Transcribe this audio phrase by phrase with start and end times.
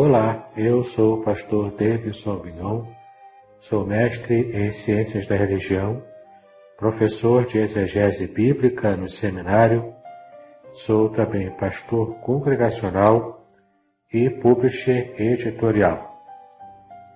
[0.00, 2.84] Olá, eu sou o pastor Davidson Mignon,
[3.58, 6.00] sou mestre em Ciências da Religião,
[6.76, 9.92] professor de exegese bíblica no seminário,
[10.72, 13.44] sou também pastor congregacional
[14.12, 16.22] e publisher editorial.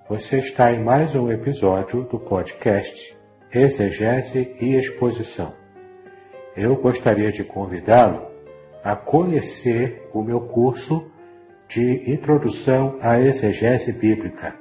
[0.08, 3.16] Você está em mais um episódio do podcast
[3.54, 5.54] Exegese e Exposição.
[6.56, 8.26] Eu gostaria de convidá-lo
[8.82, 11.11] a conhecer o meu curso
[11.74, 14.54] de Introdução à Exegese Bíblica.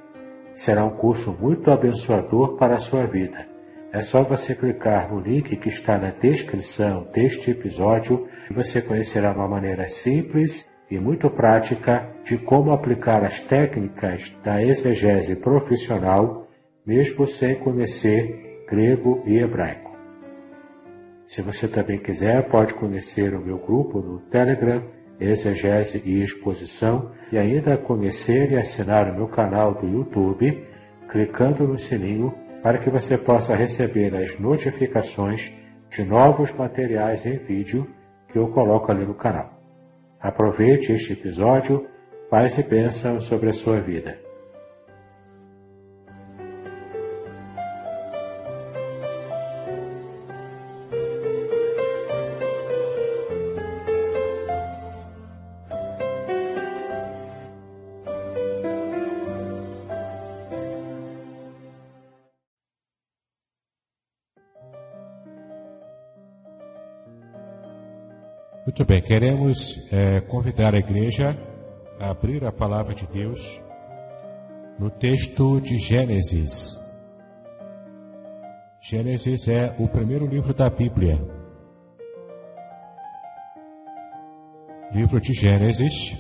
[0.56, 3.46] Será um curso muito abençoador para a sua vida.
[3.92, 9.34] É só você clicar no link que está na descrição deste episódio e você conhecerá
[9.34, 16.48] uma maneira simples e muito prática de como aplicar as técnicas da exegese profissional,
[16.86, 19.92] mesmo sem conhecer grego e hebraico.
[21.26, 27.38] Se você também quiser, pode conhecer o meu grupo no Telegram exegese e exposição e
[27.38, 30.66] ainda conhecer e assinar o meu canal do YouTube,
[31.10, 32.34] clicando no sininho
[32.64, 35.52] para que você possa receber as notificações
[35.90, 37.88] de novos materiais em vídeo
[38.30, 39.52] que eu coloco ali no canal.
[40.20, 41.88] Aproveite este episódio,
[42.30, 44.31] paz e bênção sobre a sua vida.
[68.72, 71.38] Muito bem, queremos é, convidar a igreja
[72.00, 73.62] a abrir a palavra de Deus
[74.80, 76.80] no texto de Gênesis.
[78.80, 81.20] Gênesis é o primeiro livro da Bíblia.
[84.94, 86.16] Livro de Gênesis,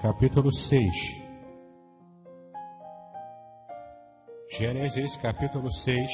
[0.00, 0.86] capítulo 6.
[4.56, 6.08] Gênesis, capítulo 6.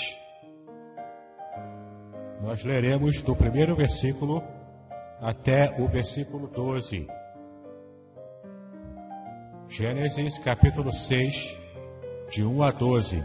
[2.41, 4.43] Nós leremos do primeiro versículo
[5.23, 7.07] até o versículo 12.
[9.69, 11.57] Gênesis capítulo 6,
[12.29, 13.25] de 1 a 12.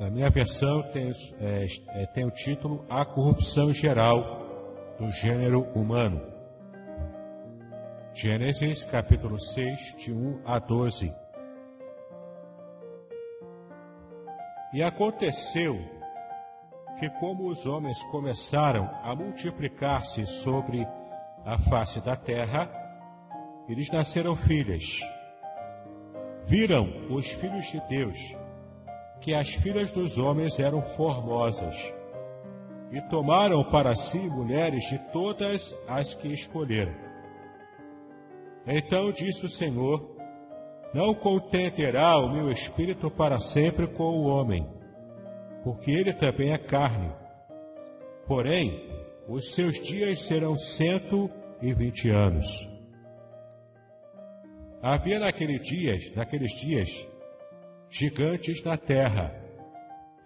[0.00, 6.20] Na minha versão tem, é, é, tem o título A Corrupção Geral do Gênero Humano.
[8.14, 11.21] Gênesis capítulo 6, de 1 a 12.
[14.72, 15.78] E aconteceu
[16.98, 20.86] que, como os homens começaram a multiplicar-se sobre
[21.44, 22.70] a face da terra,
[23.68, 25.00] eles nasceram filhas.
[26.46, 28.18] Viram os filhos de Deus
[29.22, 31.76] que as filhas dos homens eram formosas
[32.90, 36.94] e tomaram para si mulheres de todas as que escolheram.
[38.66, 40.11] Então disse o Senhor:
[40.92, 44.66] não contenderá o meu espírito para sempre com o homem,
[45.64, 47.10] porque ele também é carne.
[48.26, 48.90] Porém,
[49.28, 51.30] os seus dias serão cento
[51.60, 52.68] e vinte anos.
[54.82, 57.06] Havia naquele dias, naqueles dias
[57.88, 59.34] gigantes na terra,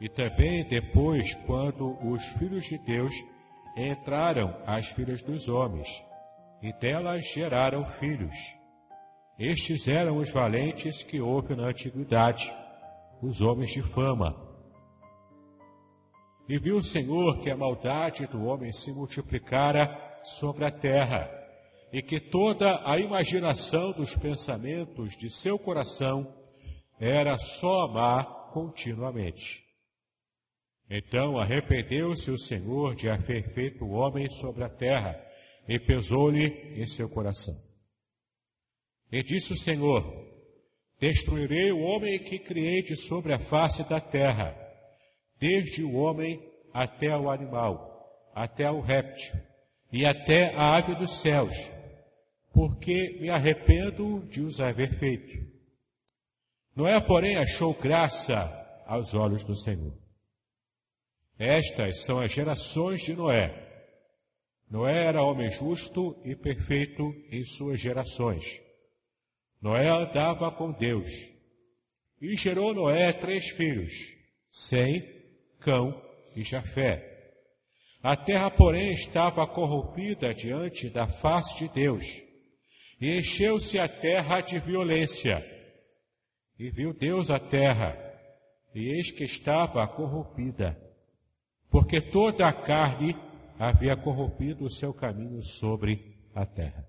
[0.01, 3.15] e também depois, quando os filhos de Deus
[3.77, 6.03] entraram às filhas dos homens,
[6.63, 8.56] e delas geraram filhos.
[9.39, 12.51] Estes eram os valentes que houve na antiguidade,
[13.23, 14.35] os homens de fama.
[16.49, 21.31] E viu o Senhor que a maldade do homem se multiplicara sobre a terra,
[21.93, 26.35] e que toda a imaginação dos pensamentos de seu coração
[26.99, 29.63] era só amar continuamente.
[30.89, 35.21] Então arrependeu-se o Senhor de haver feito o homem sobre a terra,
[35.69, 36.47] e pesou-lhe
[36.81, 37.66] em seu coração.
[39.11, 40.27] E disse o Senhor:
[40.99, 44.57] Destruirei o homem que criei de sobre a face da terra,
[45.39, 46.43] desde o homem
[46.73, 49.39] até o animal, até o réptil
[49.93, 51.57] e até a ave dos céus,
[52.53, 55.47] porque me arrependo de os haver feito.
[56.75, 58.53] Noé, porém, achou graça
[58.87, 59.97] aos olhos do Senhor.
[61.39, 63.63] Estas são as gerações de Noé.
[64.71, 68.66] Noé era homem justo e perfeito em suas gerações.
[69.61, 71.33] Noé andava com Deus.
[72.21, 74.13] E gerou Noé três filhos,
[74.51, 75.05] Sem,
[75.61, 76.03] Cão
[76.35, 77.17] e Jafé.
[78.03, 82.23] A terra, porém, estava corrompida diante da face de Deus,
[83.01, 85.45] e encheu-se a terra de violência.
[86.59, 87.99] E viu Deus a terra,
[88.75, 90.81] e eis que estava corrompida,
[91.69, 93.17] porque toda a carne
[93.59, 96.87] havia corrompido o seu caminho sobre a terra.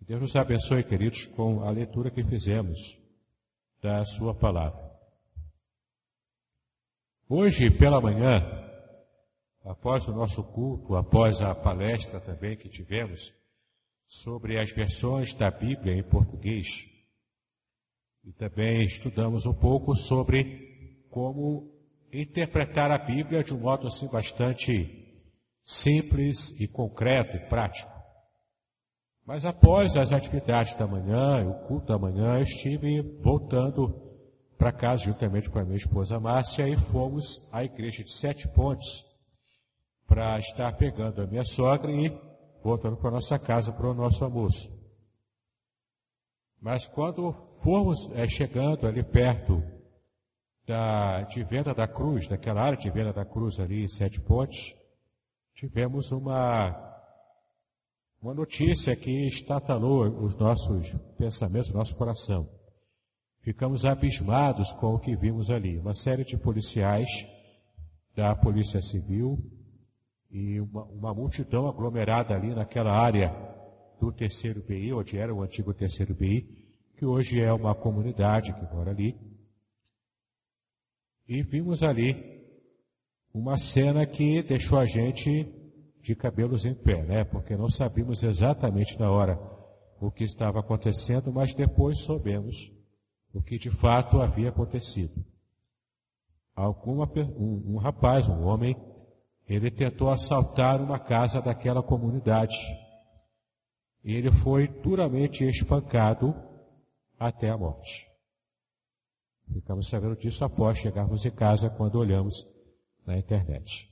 [0.00, 2.98] Deus nos abençoe, queridos, com a leitura que fizemos
[3.80, 4.90] da Sua palavra.
[7.28, 8.42] Hoje, pela manhã,
[9.64, 13.32] após o nosso culto, após a palestra também que tivemos
[14.08, 16.88] sobre as versões da Bíblia em português,
[18.24, 21.72] e também estudamos um pouco sobre como
[22.12, 25.24] interpretar a Bíblia de um modo assim bastante
[25.64, 27.99] simples e concreto e prático.
[29.30, 33.94] Mas após as atividades da manhã, o culto da manhã, eu estive voltando
[34.58, 39.04] para casa juntamente com a minha esposa Márcia e fomos à igreja de Sete Pontes
[40.04, 42.12] para estar pegando a minha sogra e
[42.60, 44.68] voltando para nossa casa para o nosso almoço.
[46.60, 49.62] Mas quando fomos é, chegando ali perto
[50.66, 54.74] da, de Venda da Cruz, daquela área de Venda da Cruz ali, Sete Pontes,
[55.54, 56.89] tivemos uma,
[58.20, 62.48] uma notícia que estatalou os nossos pensamentos, nosso coração.
[63.40, 65.78] Ficamos abismados com o que vimos ali.
[65.78, 67.08] Uma série de policiais
[68.14, 69.42] da Polícia Civil
[70.30, 73.34] e uma, uma multidão aglomerada ali naquela área
[73.98, 76.42] do terceiro BI, onde era o antigo terceiro BI,
[76.96, 79.16] que hoje é uma comunidade que mora ali.
[81.26, 82.44] E vimos ali
[83.32, 85.59] uma cena que deixou a gente
[86.02, 87.24] de cabelos em pé, né?
[87.24, 89.38] Porque não sabíamos exatamente na hora
[90.00, 92.72] o que estava acontecendo, mas depois soubemos
[93.32, 95.24] o que de fato havia acontecido.
[96.54, 98.76] Alguma, um, um rapaz, um homem,
[99.46, 102.56] ele tentou assaltar uma casa daquela comunidade.
[104.02, 106.34] E ele foi duramente espancado
[107.18, 108.08] até a morte.
[109.52, 112.48] Ficamos sabendo disso após chegarmos em casa quando olhamos
[113.06, 113.89] na internet.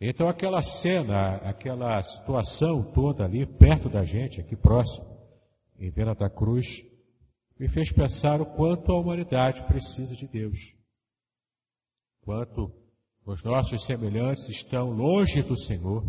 [0.00, 5.06] Então aquela cena, aquela situação toda ali perto da gente, aqui próximo,
[5.78, 6.82] em Venda da Cruz,
[7.58, 10.74] me fez pensar o quanto a humanidade precisa de Deus.
[12.22, 12.72] Quanto
[13.26, 16.02] os nossos semelhantes estão longe do Senhor,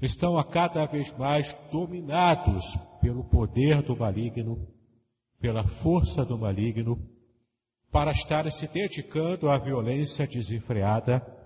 [0.00, 4.66] estão a cada vez mais dominados pelo poder do maligno,
[5.38, 6.98] pela força do maligno,
[7.90, 11.41] para estarem se dedicando à violência desenfreada.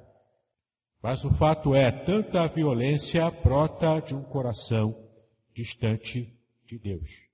[1.02, 4.96] Mas o fato é, tanta violência brota de um coração
[5.54, 6.34] distante
[6.64, 7.26] de Deus.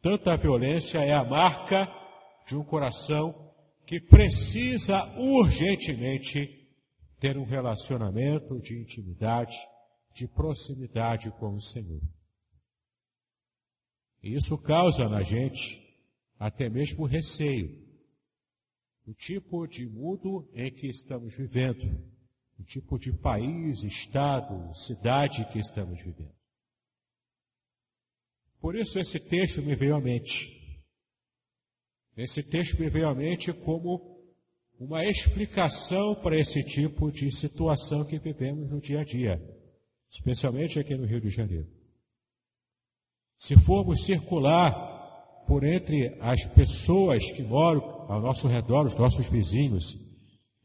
[0.00, 1.88] Tanta violência é a marca
[2.46, 3.52] de um coração
[3.84, 6.60] que precisa urgentemente
[7.18, 9.58] ter um relacionamento de intimidade,
[10.14, 12.00] de proximidade com o Senhor.
[14.22, 15.78] E isso causa na gente
[16.38, 17.89] até mesmo receio.
[19.06, 22.00] O tipo de mundo em que estamos vivendo,
[22.58, 26.34] o tipo de país, estado, cidade que estamos vivendo.
[28.60, 30.60] Por isso esse texto me veio à mente.
[32.16, 34.20] Esse texto me veio à mente como
[34.78, 39.40] uma explicação para esse tipo de situação que vivemos no dia a dia,
[40.10, 41.68] especialmente aqui no Rio de Janeiro.
[43.38, 44.89] Se formos circular
[45.50, 49.98] por entre as pessoas que moram ao nosso redor, os nossos vizinhos,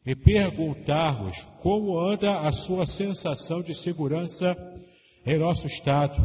[0.05, 4.55] e perguntarmos como anda a sua sensação de segurança
[5.25, 6.21] em nosso estado,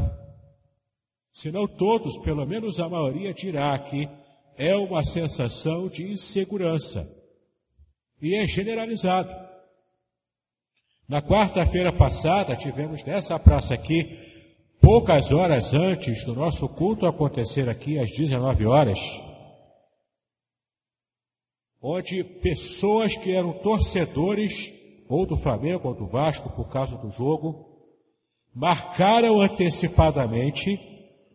[1.33, 4.07] se não todos, pelo menos a maioria dirá que
[4.59, 7.11] é uma sensação de insegurança.
[8.21, 9.35] E é generalizado.
[11.09, 14.30] Na quarta-feira passada, tivemos nessa praça aqui,
[14.81, 18.99] poucas horas antes do nosso culto acontecer aqui, às 19 horas,
[21.81, 24.73] onde pessoas que eram torcedores,
[25.09, 27.69] ou do Flamengo ou do Vasco, por causa do jogo,
[28.55, 30.79] marcaram antecipadamente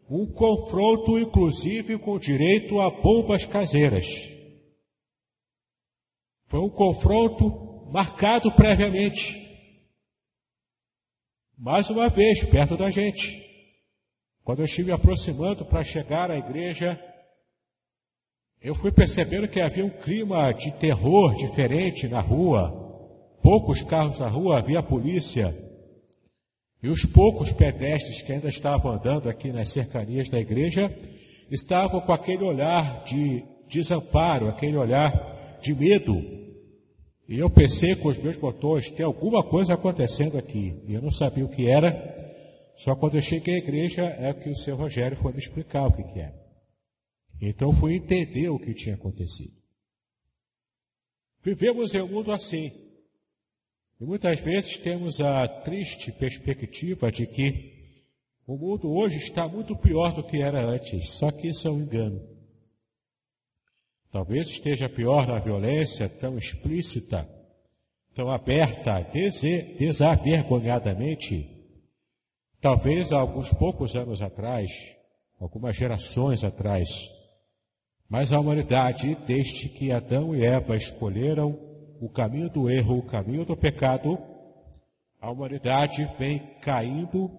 [0.09, 4.05] um confronto, inclusive, com direito a bombas caseiras.
[6.47, 9.44] Foi um confronto marcado previamente.
[11.57, 13.41] Mais uma vez, perto da gente.
[14.43, 16.99] Quando eu estive me aproximando para chegar à igreja,
[18.61, 22.83] eu fui percebendo que havia um clima de terror diferente na rua.
[23.41, 25.55] Poucos carros na rua, havia polícia.
[26.83, 30.93] E os poucos pedestres que ainda estavam andando aqui nas cercanias da igreja
[31.49, 36.34] estavam com aquele olhar de desamparo, aquele olhar de medo.
[37.27, 40.79] E eu pensei com os meus botões, tem alguma coisa acontecendo aqui.
[40.87, 42.15] E eu não sabia o que era,
[42.77, 45.93] só quando eu cheguei à igreja é que o seu Rogério foi me explicar o
[45.93, 46.45] que, que era.
[47.41, 49.53] Então fui entender o que tinha acontecido.
[51.43, 52.71] Vivemos em um mundo assim.
[53.99, 57.73] E muitas vezes temos a triste perspectiva de que
[58.45, 61.81] o mundo hoje está muito pior do que era antes, só que isso é um
[61.81, 62.34] engano.
[64.15, 67.27] Talvez esteja pior na violência tão explícita,
[68.13, 69.05] tão aberta,
[69.77, 71.67] desavergonhadamente.
[72.61, 74.95] Talvez há alguns poucos anos atrás,
[75.37, 77.11] algumas gerações atrás,
[78.07, 81.59] mas a humanidade, desde que Adão e Eva escolheram
[81.99, 84.17] o caminho do erro, o caminho do pecado,
[85.19, 87.29] a humanidade vem caindo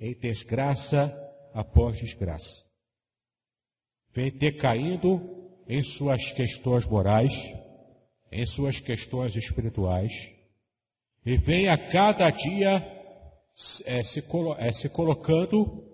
[0.00, 1.16] em desgraça
[1.54, 2.64] após desgraça.
[4.12, 5.37] Vem decaindo
[5.68, 7.54] em suas questões morais,
[8.32, 10.30] em suas questões espirituais,
[11.24, 12.76] e vem a cada dia
[13.84, 14.24] é, se,
[14.58, 15.84] é, se colocando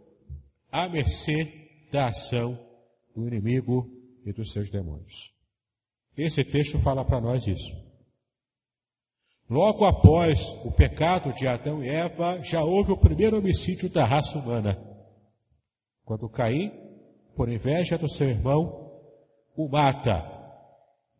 [0.71, 2.59] à mercê da ação
[3.14, 3.90] do inimigo
[4.25, 5.33] e dos seus demônios.
[6.16, 7.75] Esse texto fala para nós isso.
[9.50, 14.38] Logo após o pecado de Adão e Eva, já houve o primeiro homicídio da raça
[14.38, 14.78] humana.
[16.04, 16.73] Quando Caim,
[17.35, 18.84] por inveja do seu irmão,
[19.56, 20.25] o mata.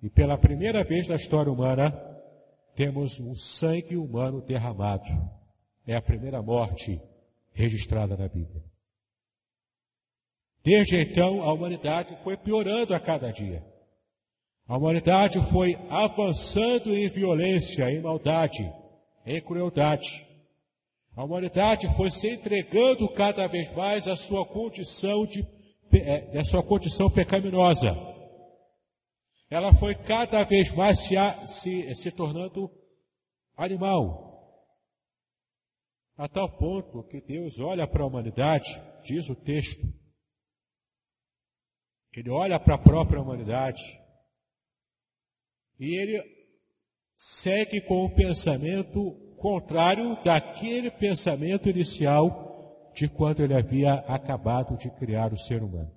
[0.03, 1.91] E pela primeira vez na história humana,
[2.75, 5.09] temos um sangue humano derramado.
[5.87, 7.01] É a primeira morte
[7.53, 8.63] registrada na Bíblia.
[10.63, 13.65] Desde então, a humanidade foi piorando a cada dia.
[14.67, 18.73] A humanidade foi avançando em violência, em maldade,
[19.27, 20.27] em crueldade.
[21.15, 25.47] A humanidade foi se entregando cada vez mais à sua condição de,
[25.93, 28.14] é, à sua condição pecaminosa.
[29.55, 31.15] Ela foi cada vez mais se,
[31.47, 32.69] se, se tornando
[33.57, 34.69] animal.
[36.17, 39.81] A tal ponto que Deus olha para a humanidade, diz o texto,
[42.13, 43.81] ele olha para a própria humanidade
[45.79, 46.21] e ele
[47.17, 55.33] segue com o pensamento contrário daquele pensamento inicial de quando ele havia acabado de criar
[55.33, 55.94] o ser humano.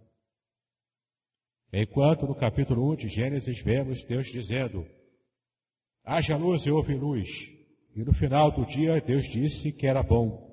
[1.71, 4.87] Enquanto no capítulo 1 de Gênesis vemos Deus dizendo:
[6.03, 7.51] haja luz e houve luz.
[7.95, 10.47] E no final do dia Deus disse que era bom.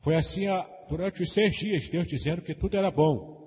[0.00, 0.44] Foi assim
[0.88, 3.38] durante os seis dias, Deus dizendo que tudo era bom.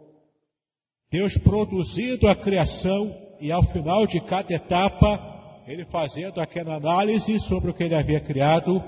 [1.10, 7.72] Deus produzindo a criação e ao final de cada etapa, ele fazendo aquela análise sobre
[7.72, 8.84] o que ele havia criado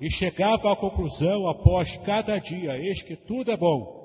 [0.00, 3.97] e chegava à conclusão após cada dia, eis que tudo é bom.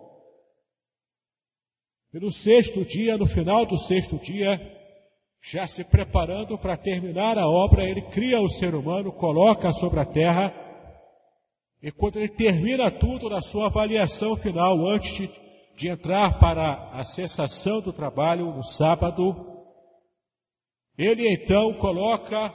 [2.14, 4.62] E no sexto dia, no final do sexto dia,
[5.42, 10.06] já se preparando para terminar a obra, ele cria o ser humano, coloca sobre a
[10.06, 10.54] terra,
[11.82, 15.30] e quando ele termina tudo na sua avaliação final, antes de,
[15.76, 19.66] de entrar para a cessação do trabalho no sábado,
[20.98, 22.54] ele então coloca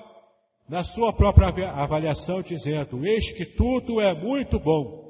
[0.67, 5.08] na sua própria avaliação dizendo: Eis que tudo é muito bom.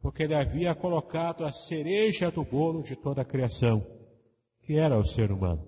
[0.00, 3.84] Porque ele havia colocado a cereja do bolo de toda a criação,
[4.62, 5.66] que era o ser humano.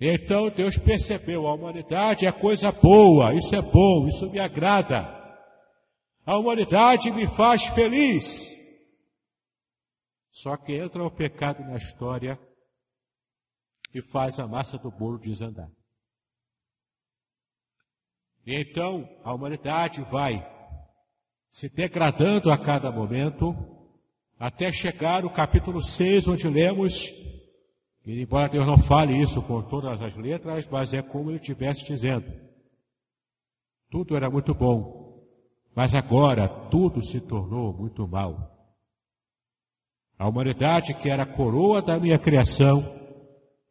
[0.00, 5.18] Então Deus percebeu, a humanidade é coisa boa, isso é bom, isso me agrada.
[6.24, 8.48] A humanidade me faz feliz.
[10.30, 12.40] Só que entra o pecado na história
[13.92, 15.70] e faz a massa do bolo desandar.
[18.46, 20.40] E então a humanidade vai
[21.50, 23.54] se degradando a cada momento,
[24.38, 27.10] até chegar o capítulo 6, onde lemos,
[28.06, 31.84] e embora Deus não fale isso com todas as letras, mas é como ele estivesse
[31.84, 32.32] dizendo:
[33.90, 35.22] tudo era muito bom,
[35.74, 38.56] mas agora tudo se tornou muito mal.
[40.18, 42.84] A humanidade, que era a coroa da minha criação,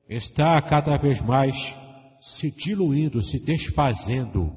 [0.07, 1.75] está cada vez mais
[2.19, 4.51] se diluindo, se desfazendo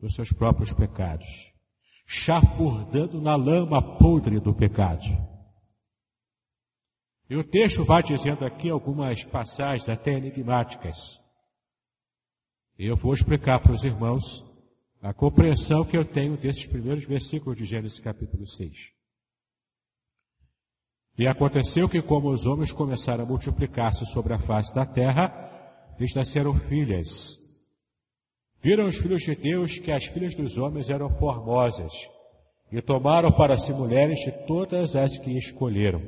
[0.00, 1.47] dos seus próprios pecados,
[2.10, 5.04] chafurdando na lama podre do pecado.
[7.28, 11.20] E o texto vai dizendo aqui algumas passagens até enigmáticas.
[12.78, 14.42] E eu vou explicar para os irmãos
[15.02, 18.90] a compreensão que eu tenho desses primeiros versículos de Gênesis capítulo 6.
[21.18, 26.14] E aconteceu que, como os homens começaram a multiplicar-se sobre a face da terra, lhes
[26.14, 27.36] nasceram filhas.
[28.60, 32.08] Viram os filhos de Deus que as filhas dos homens eram formosas,
[32.70, 36.02] e tomaram para si mulheres de todas as que escolheram.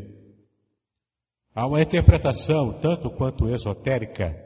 [1.55, 4.37] Há uma interpretação, tanto quanto esotérica,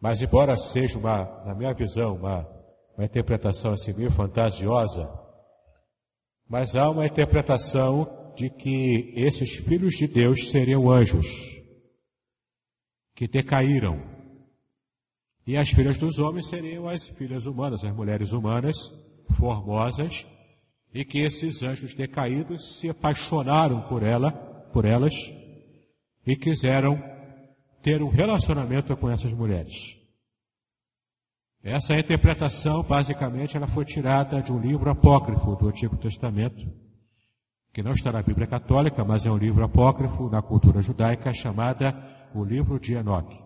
[0.00, 2.48] mas embora seja uma, na minha visão, uma,
[2.96, 5.08] uma interpretação assim meio fantasiosa,
[6.48, 11.28] mas há uma interpretação de que esses filhos de Deus seriam anjos
[13.14, 14.02] que decaíram,
[15.46, 18.76] E as filhas dos homens seriam as filhas humanas, as mulheres humanas,
[19.36, 20.24] formosas,
[20.94, 24.30] e que esses anjos decaídos se apaixonaram por ela,
[24.72, 25.14] por elas,
[26.26, 27.02] e quiseram
[27.82, 29.96] ter um relacionamento com essas mulheres.
[31.64, 36.68] Essa interpretação, basicamente, ela foi tirada de um livro apócrifo do Antigo Testamento,
[37.72, 41.96] que não está na Bíblia Católica, mas é um livro apócrifo na cultura judaica chamada
[42.34, 43.41] o livro de Enoque.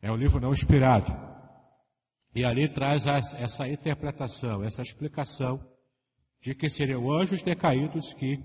[0.00, 1.12] É um livro não inspirado.
[2.34, 5.60] E ali traz essa interpretação, essa explicação
[6.40, 8.42] de que seriam anjos decaídos que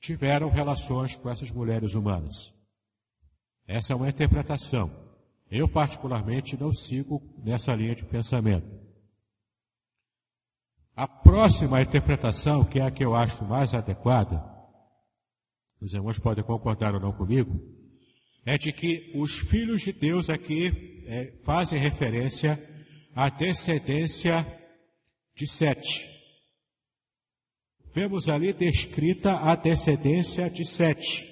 [0.00, 2.52] tiveram relações com essas mulheres humanas.
[3.66, 4.90] Essa é uma interpretação.
[5.50, 8.78] Eu, particularmente, não sigo nessa linha de pensamento.
[10.96, 14.44] A próxima interpretação, que é a que eu acho mais adequada,
[15.80, 17.77] os irmãos podem concordar ou não comigo,
[18.48, 22.58] é de que os filhos de Deus aqui é, fazem referência
[23.14, 24.46] à descendência
[25.36, 26.08] de Sete.
[27.94, 31.30] Vemos ali descrita a descendência de Sete.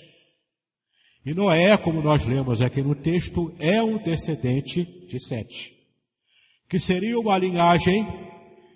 [1.24, 5.74] E Noé, como nós lemos aqui no texto, é um descendente de Sete.
[6.68, 8.06] Que seria uma linhagem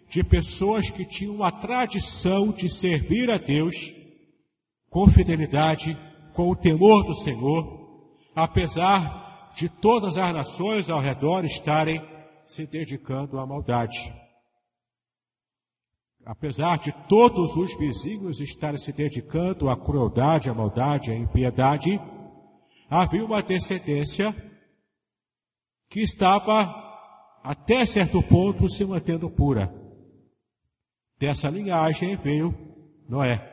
[0.08, 3.94] de pessoas que tinham a tradição de servir a Deus
[4.88, 5.94] com fidelidade,
[6.32, 7.79] com o temor do Senhor,
[8.42, 12.02] apesar de todas as nações ao redor estarem
[12.46, 14.12] se dedicando à maldade.
[16.24, 22.00] Apesar de todos os vizinhos estarem se dedicando à crueldade, à maldade, à impiedade,
[22.88, 24.34] havia uma descendência
[25.88, 26.74] que estava
[27.42, 29.74] até certo ponto se mantendo pura.
[31.18, 32.54] Dessa linhagem veio
[33.08, 33.46] Noé.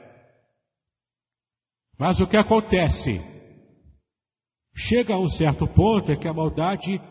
[1.97, 3.36] Mas o que acontece?
[4.79, 7.01] Chega a um certo ponto em que a maldade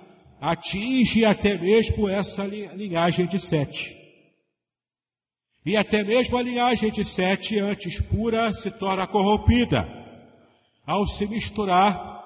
[0.41, 3.93] atinge até mesmo essa linhagem de Sete.
[5.65, 9.85] E até mesmo a linhagem de Sete, antes pura, se torna corrompida
[10.87, 12.25] ao se misturar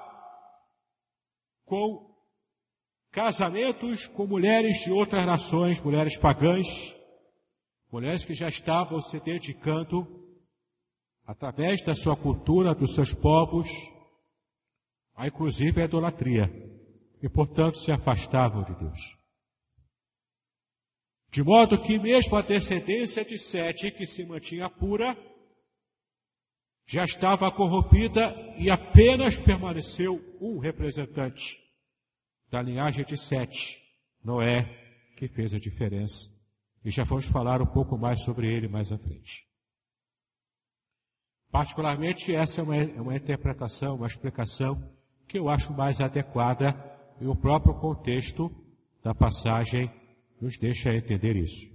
[1.64, 2.06] com
[3.10, 6.94] casamentos com mulheres de outras nações, mulheres pagãs,
[7.90, 10.06] mulheres que já estavam se dedicando,
[11.26, 13.70] através da sua cultura, dos seus povos,
[15.20, 16.50] a inclusive a idolatria,
[17.22, 19.18] e portanto se afastavam de Deus.
[21.30, 25.14] De modo que mesmo a descendência de Sete, que se mantinha pura,
[26.86, 31.58] já estava corrompida e apenas permaneceu um representante
[32.48, 33.78] da linhagem de Sete,
[34.24, 34.64] Noé,
[35.18, 36.30] que fez a diferença.
[36.82, 39.46] E já vamos falar um pouco mais sobre ele mais à frente.
[41.50, 44.98] Particularmente, essa é uma, é uma interpretação, uma explicação
[45.30, 46.74] que eu acho mais adequada
[47.20, 48.50] e o próprio contexto
[49.00, 49.88] da passagem
[50.40, 51.70] nos deixa entender isso.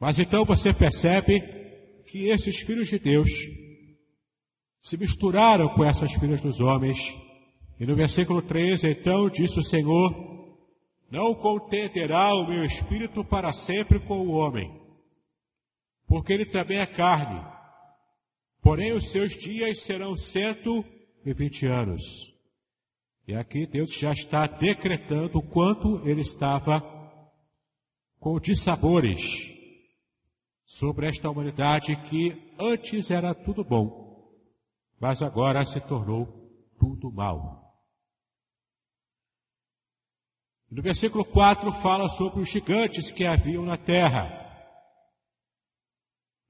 [0.00, 1.40] Mas então você percebe
[2.06, 3.30] que esses filhos de Deus
[4.82, 6.98] se misturaram com essas filhas dos homens.
[7.78, 10.58] E no versículo 13, então, disse o Senhor,
[11.08, 14.76] não contenderá o meu espírito para sempre com o homem,
[16.08, 17.40] porque ele também é carne.
[18.60, 20.84] Porém, os seus dias serão cento
[21.30, 22.32] e vinte anos.
[23.26, 26.82] E aqui Deus já está decretando o quanto ele estava
[28.18, 29.52] com dissabores
[30.64, 34.08] sobre esta humanidade que antes era tudo bom
[35.00, 36.26] mas agora se tornou
[36.78, 37.66] tudo mal.
[40.70, 44.44] No versículo 4 fala sobre os gigantes que haviam na terra.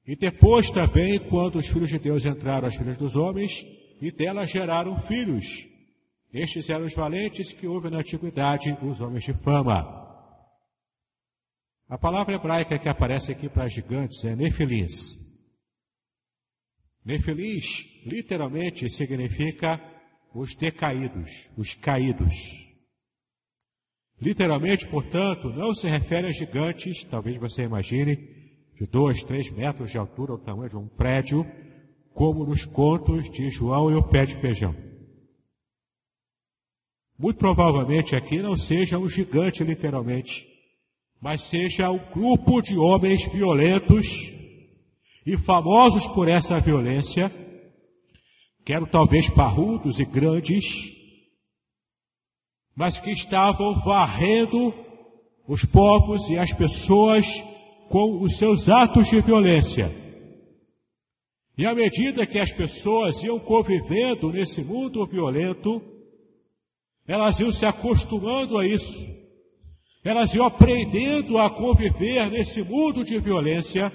[0.04, 3.64] E depois também, quando os filhos de Deus entraram às filhas dos homens,
[4.00, 5.66] e delas geraram filhos.
[6.32, 9.98] Estes eram os valentes que houve na antiguidade, os homens de fama.
[11.88, 15.18] A palavra hebraica que aparece aqui para gigantes é nefilins.
[17.04, 19.80] Nefilins literalmente significa
[20.34, 22.68] os decaídos, os caídos.
[24.20, 28.16] Literalmente, portanto, não se refere a gigantes, talvez você imagine,
[28.74, 31.46] de dois, três metros de altura, o tamanho de um prédio,
[32.18, 34.74] como nos contos de João e o pé de feijão.
[37.16, 40.44] Muito provavelmente aqui não seja um gigante literalmente,
[41.20, 44.32] mas seja um grupo de homens violentos
[45.24, 47.30] e famosos por essa violência,
[48.64, 50.92] que eram talvez parrudos e grandes,
[52.74, 54.74] mas que estavam varrendo
[55.46, 57.26] os povos e as pessoas
[57.88, 60.07] com os seus atos de violência.
[61.58, 65.82] E à medida que as pessoas iam convivendo nesse mundo violento,
[67.08, 69.02] Elas iam se acostumando a isso.
[70.04, 73.90] Elas iam aprendendo a conviver nesse mundo de violência.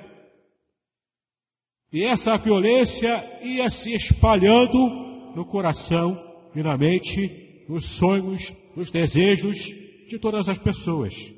[1.91, 4.89] E essa violência ia se espalhando
[5.35, 6.19] no coração
[6.55, 9.59] e na mente, nos sonhos, nos desejos
[10.07, 11.31] de todas as pessoas.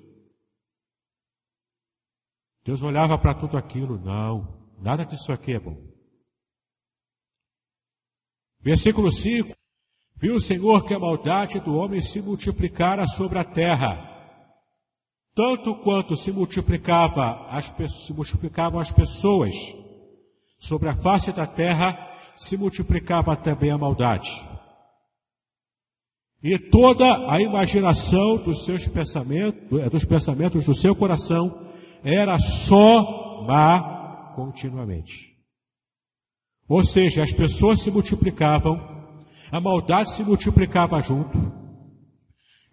[2.63, 4.47] Deus olhava para tudo aquilo, não,
[4.81, 5.84] nada disso aqui é bom.
[8.65, 9.55] Versículo 5:
[10.17, 14.11] Viu o Senhor que a maldade do homem se multiplicara sobre a terra,
[15.35, 17.71] tanto quanto se multiplicava as,
[18.03, 19.53] se multiplicavam as pessoas
[20.57, 21.95] sobre a face da terra,
[22.35, 24.31] se multiplicava também a maldade.
[26.41, 31.69] E toda a imaginação dos seus pensamentos, dos pensamentos do seu coração
[32.03, 35.34] era só má continuamente.
[36.67, 38.79] Ou seja, as pessoas se multiplicavam,
[39.51, 41.37] a maldade se multiplicava junto,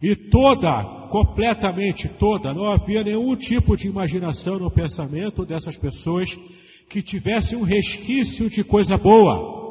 [0.02, 6.36] e toda, completamente toda, não havia nenhum tipo de imaginação no pensamento dessas pessoas
[6.90, 9.62] que tivesse um resquício de coisa boa.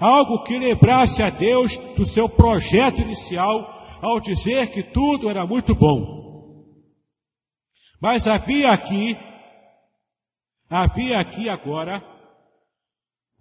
[0.00, 5.76] Algo que lembrasse a Deus do seu projeto inicial ao dizer que tudo era muito
[5.76, 6.66] bom.
[8.00, 9.16] Mas havia aqui,
[10.68, 12.02] havia aqui agora,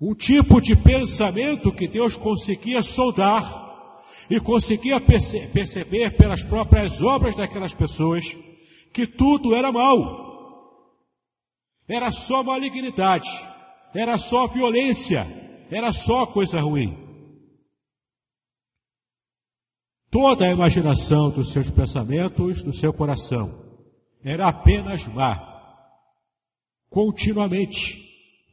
[0.01, 7.35] um tipo de pensamento que Deus conseguia soldar e conseguia perce perceber pelas próprias obras
[7.35, 8.25] daquelas pessoas
[8.91, 10.31] que tudo era mal.
[11.87, 13.29] Era só malignidade,
[13.93, 15.27] era só violência,
[15.69, 16.97] era só coisa ruim.
[20.09, 23.63] Toda a imaginação dos seus pensamentos, do seu coração,
[24.23, 25.47] era apenas má.
[26.89, 27.97] Continuamente,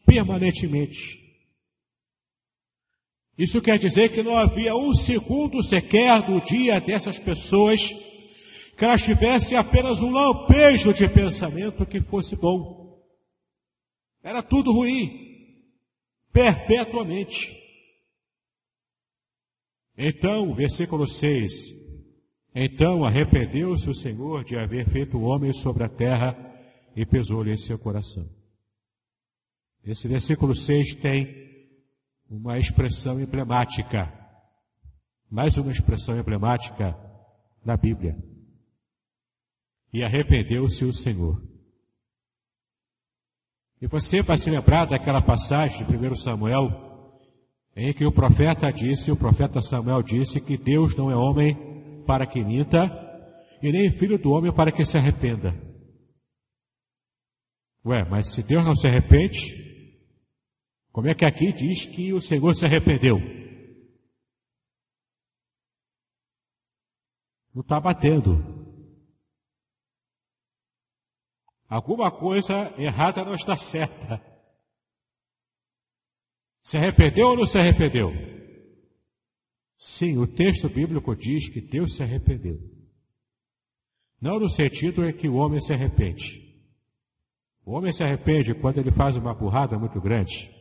[0.07, 1.18] permanentemente.
[3.39, 7.89] Isso quer dizer que não havia um segundo sequer do dia dessas pessoas
[8.77, 13.01] que elas tivessem apenas um lampejo de pensamento que fosse bom.
[14.25, 15.55] Era tudo ruim,
[16.33, 17.57] perpetuamente.
[19.97, 21.75] Então, versículo 6,
[22.55, 26.37] então arrependeu-se o Senhor de haver feito o homem sobre a terra
[26.97, 28.29] e pesou-lhe em seu coração.
[29.85, 31.48] Esse versículo 6 tem
[32.29, 34.13] uma expressão emblemática,
[35.31, 36.97] mais uma expressão emblemática
[37.65, 38.17] na Bíblia.
[39.93, 41.43] E arrependeu-se o Senhor.
[43.81, 46.87] E você vai se lembrar daquela passagem de 1 Samuel,
[47.75, 52.27] em que o profeta disse, o profeta Samuel disse que Deus não é homem para
[52.27, 52.91] que minta,
[53.63, 55.55] e nem filho do homem para que se arrependa.
[57.85, 59.68] Ué, mas se Deus não se arrepende,
[60.99, 63.21] como é que aqui diz que o Senhor se arrependeu?
[67.55, 68.37] Não está batendo.
[71.69, 74.21] Alguma coisa errada não está certa.
[76.65, 78.11] Se arrependeu ou não se arrependeu?
[79.77, 82.59] Sim, o texto bíblico diz que Deus se arrependeu.
[84.21, 86.61] Não no sentido em que o homem se arrepende.
[87.65, 90.58] O homem se arrepende quando ele faz uma burrada muito grande.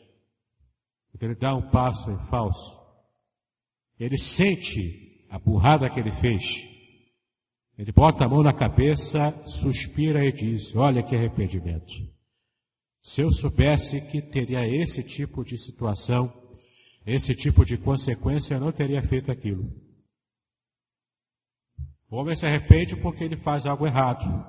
[1.20, 2.78] Ele dá um passo em falso.
[4.00, 6.68] Ele sente a burrada que ele fez.
[7.78, 11.94] Ele bota a mão na cabeça, suspira e diz: Olha que arrependimento.
[13.02, 16.34] Se eu soubesse que teria esse tipo de situação,
[17.06, 19.72] esse tipo de consequência, eu não teria feito aquilo.
[22.10, 24.46] O homem se arrepende porque ele faz algo errado.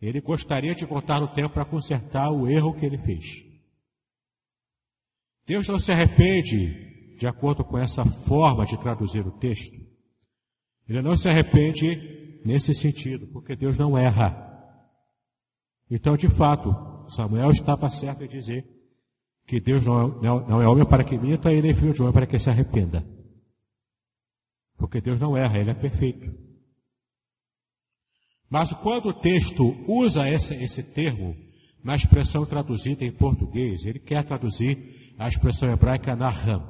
[0.00, 3.49] Ele gostaria de voltar no tempo para consertar o erro que ele fez.
[5.50, 9.76] Deus não se arrepende, de acordo com essa forma de traduzir o texto.
[10.88, 14.32] Ele não se arrepende nesse sentido, porque Deus não erra.
[15.90, 16.70] Então, de fato,
[17.10, 18.64] Samuel estava certo em dizer
[19.44, 22.14] que Deus não é, não é homem para que minta e nem filho de homem
[22.14, 23.04] para que se arrependa.
[24.78, 26.32] Porque Deus não erra, Ele é perfeito.
[28.48, 31.36] Mas quando o texto usa esse, esse termo
[31.82, 36.64] na expressão traduzida em português, ele quer traduzir a expressão hebraica Naham.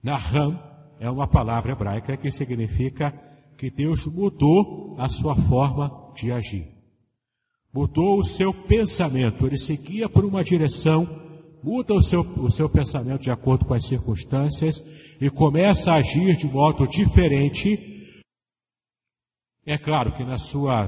[0.00, 0.56] Naham
[1.00, 3.12] é uma palavra hebraica que significa
[3.58, 6.68] que Deus mudou a sua forma de agir.
[7.72, 11.22] Mudou o seu pensamento, ele seguia por uma direção
[11.60, 14.84] muda o seu, o seu pensamento de acordo com as circunstâncias
[15.20, 18.14] e começa a agir de modo diferente.
[19.66, 20.86] É claro que na sua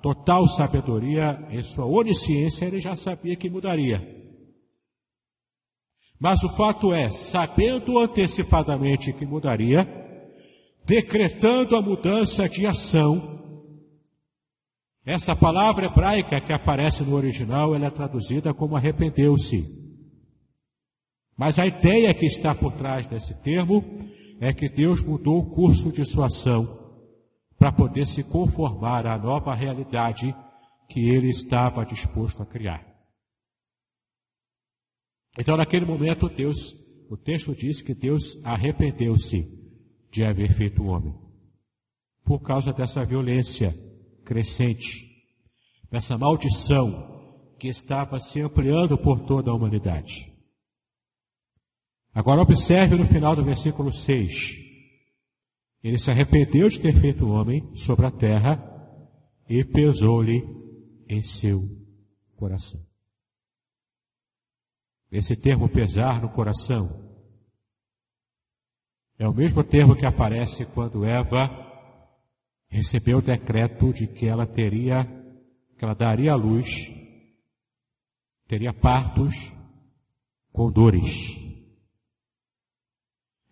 [0.00, 4.21] total sabedoria, em sua onisciência, ele já sabia que mudaria.
[6.22, 9.88] Mas o fato é, sabendo antecipadamente que mudaria,
[10.84, 13.40] decretando a mudança de ação.
[15.04, 19.66] Essa palavra hebraica que aparece no original, ela é traduzida como arrependeu-se.
[21.36, 23.84] Mas a ideia que está por trás desse termo
[24.40, 27.02] é que Deus mudou o curso de sua ação
[27.58, 30.32] para poder se conformar à nova realidade
[30.88, 32.91] que ele estava disposto a criar.
[35.38, 36.76] Então, naquele momento, Deus,
[37.08, 39.48] o texto diz que Deus arrependeu-se
[40.10, 41.14] de haver feito o homem,
[42.24, 43.74] por causa dessa violência
[44.24, 45.10] crescente,
[45.90, 47.10] dessa maldição
[47.58, 50.30] que estava se ampliando por toda a humanidade.
[52.14, 54.58] Agora observe no final do versículo 6.
[55.82, 58.62] Ele se arrependeu de ter feito o homem sobre a terra
[59.48, 60.44] e pesou-lhe
[61.08, 61.68] em seu
[62.36, 62.91] coração.
[65.12, 67.02] Esse termo pesar no coração
[69.18, 71.50] é o mesmo termo que aparece quando Eva
[72.66, 75.04] recebeu o decreto de que ela teria,
[75.76, 76.90] que ela daria luz,
[78.48, 79.52] teria partos
[80.50, 81.38] com dores.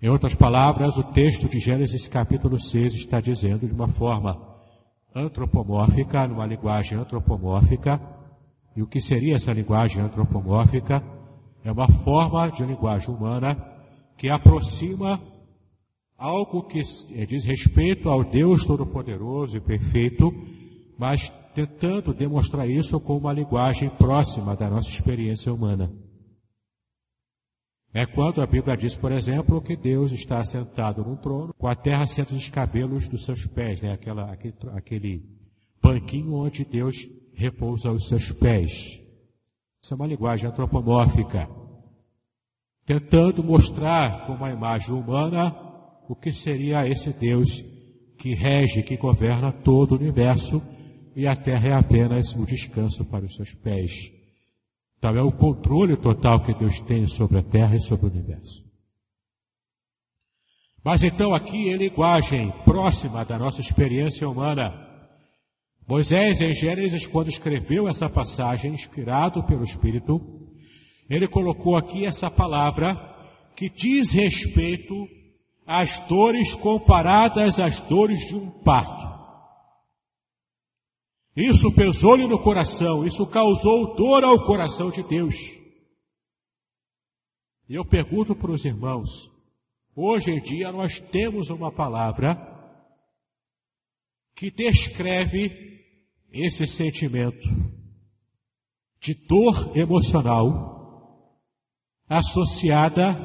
[0.01, 4.59] Em outras palavras, o texto de Gênesis capítulo 6 está dizendo de uma forma
[5.15, 8.01] antropomórfica, numa linguagem antropomórfica,
[8.75, 11.20] e o que seria essa linguagem antropomórfica?
[11.65, 13.57] É uma forma de linguagem humana
[14.17, 15.21] que aproxima
[16.17, 16.83] algo que
[17.27, 20.31] diz respeito ao Deus Todo-Poderoso e Perfeito,
[20.99, 25.91] mas tentando demonstrar isso com uma linguagem próxima da nossa experiência humana.
[27.93, 31.75] É quando a Bíblia diz, por exemplo, que Deus está sentado num trono, com a
[31.75, 33.93] terra senta os cabelos dos seus pés, né?
[33.93, 35.25] Aquela, aquele, aquele
[35.83, 39.00] banquinho onde Deus repousa os seus pés.
[39.83, 41.49] Isso é uma linguagem antropomórfica,
[42.85, 45.57] tentando mostrar com uma imagem humana
[46.09, 47.65] o que seria esse Deus
[48.19, 50.63] que rege, que governa todo o universo
[51.17, 54.11] e a terra é apenas o descanso para os seus pés.
[54.99, 58.63] Então é o controle total que Deus tem sobre a terra e sobre o universo.
[60.85, 64.90] Mas então aqui é linguagem próxima da nossa experiência humana.
[65.91, 70.21] Moisés, em Gênesis, quando escreveu essa passagem, inspirado pelo Espírito,
[71.09, 72.95] ele colocou aqui essa palavra
[73.57, 75.09] que diz respeito
[75.67, 79.05] às dores comparadas às dores de um parto.
[81.35, 85.35] Isso pesou-lhe no coração, isso causou dor ao coração de Deus.
[87.69, 89.29] E eu pergunto para os irmãos,
[89.97, 92.39] hoje em dia nós temos uma palavra
[94.37, 95.70] que descreve
[96.33, 97.49] esse sentimento
[99.01, 100.71] de dor emocional
[102.09, 103.17] associada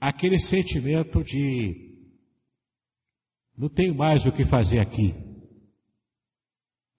[0.00, 1.84] àquele sentimento de
[3.56, 5.14] não tenho mais o que fazer aqui.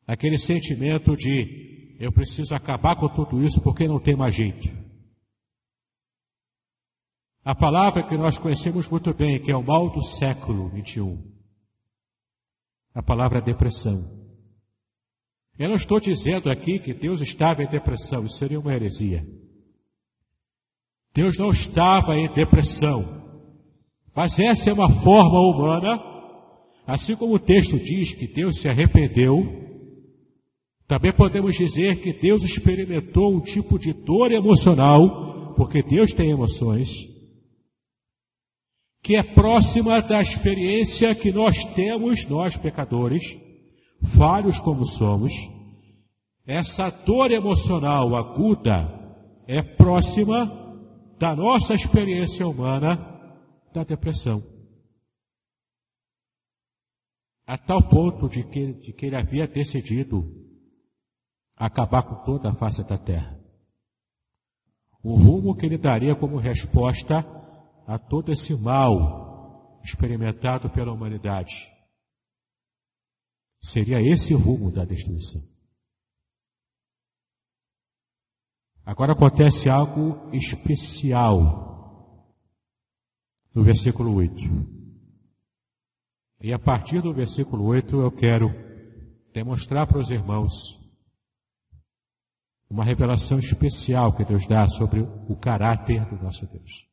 [0.08, 4.70] Aquele sentimento de eu preciso acabar com tudo isso porque não tem mais jeito.
[7.44, 11.32] A palavra que nós conhecemos muito bem, que é o mal do século 21.
[12.94, 14.25] A palavra depressão.
[15.58, 19.26] Eu não estou dizendo aqui que Deus estava em depressão, isso seria uma heresia.
[21.14, 23.24] Deus não estava em depressão.
[24.14, 26.02] Mas essa é uma forma humana,
[26.86, 29.66] assim como o texto diz que Deus se arrependeu
[30.88, 37.10] também podemos dizer que Deus experimentou um tipo de dor emocional, porque Deus tem emoções,
[39.02, 43.36] que é próxima da experiência que nós temos, nós pecadores,
[44.06, 45.34] falhos como somos.
[46.46, 48.88] Essa dor emocional aguda
[49.48, 50.66] é próxima
[51.18, 52.96] da nossa experiência humana
[53.74, 54.44] da depressão.
[57.48, 60.46] A tal ponto de que, de que ele havia decidido
[61.56, 63.40] acabar com toda a face da terra.
[65.04, 67.26] O rumo que ele daria como resposta
[67.88, 71.75] a todo esse mal experimentado pela humanidade.
[73.66, 75.42] Seria esse o rumo da destruição.
[78.86, 82.30] Agora acontece algo especial
[83.56, 84.40] no versículo 8.
[86.42, 88.52] E a partir do versículo 8 eu quero
[89.34, 90.80] demonstrar para os irmãos
[92.70, 96.88] uma revelação especial que Deus dá sobre o caráter do nosso Deus.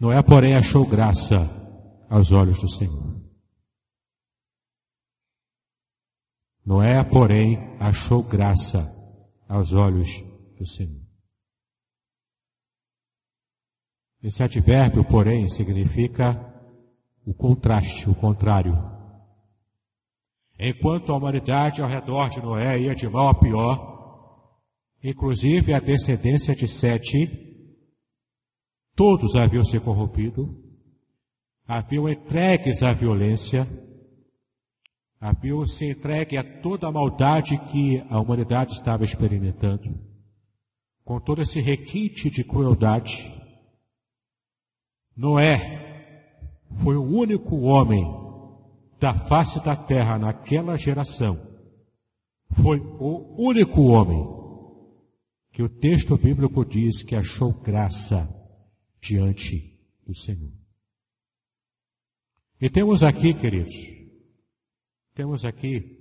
[0.00, 1.48] Noé, porém, achou graça
[2.10, 3.21] aos olhos do Senhor.
[6.64, 8.88] Noé, porém, achou graça
[9.48, 10.22] aos olhos
[10.56, 11.02] do Senhor.
[14.22, 16.40] Esse advérbio, porém, significa
[17.26, 18.72] o contraste, o contrário.
[20.58, 24.60] Enquanto a humanidade ao redor de Noé ia de mal a pior,
[25.02, 27.28] inclusive a descendência de Sete,
[28.94, 30.56] todos haviam se corrompido,
[31.66, 33.66] haviam entregues à violência,
[35.22, 39.96] haviam se entregue a toda a maldade que a humanidade estava experimentando,
[41.04, 43.32] com todo esse requinte de crueldade.
[45.16, 48.04] Noé foi o único homem
[48.98, 51.40] da face da terra naquela geração.
[52.60, 54.26] Foi o único homem
[55.52, 58.28] que o texto bíblico diz que achou graça
[59.00, 60.52] diante do Senhor.
[62.60, 64.01] E temos aqui, queridos,
[65.22, 66.00] temos aqui